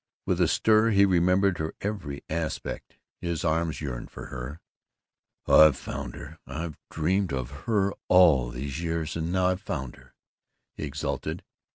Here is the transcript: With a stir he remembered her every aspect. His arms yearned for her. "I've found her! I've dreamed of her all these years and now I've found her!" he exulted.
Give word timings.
With 0.25 0.41
a 0.41 0.47
stir 0.47 0.89
he 0.89 1.05
remembered 1.05 1.59
her 1.59 1.75
every 1.79 2.23
aspect. 2.27 2.97
His 3.19 3.45
arms 3.45 3.81
yearned 3.81 4.09
for 4.09 4.25
her. 4.33 4.59
"I've 5.45 5.77
found 5.77 6.15
her! 6.15 6.39
I've 6.47 6.75
dreamed 6.89 7.31
of 7.31 7.51
her 7.69 7.93
all 8.07 8.49
these 8.49 8.81
years 8.81 9.15
and 9.15 9.31
now 9.31 9.49
I've 9.49 9.61
found 9.61 9.97
her!" 9.97 10.15
he 10.75 10.85
exulted. 10.85 11.43